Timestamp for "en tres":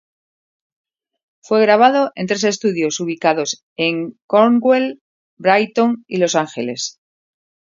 2.15-2.43